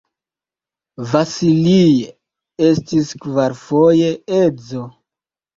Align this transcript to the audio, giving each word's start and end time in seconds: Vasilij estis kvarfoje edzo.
Vasilij 1.11 1.93
estis 2.71 3.13
kvarfoje 3.27 4.11
edzo. 4.43 4.83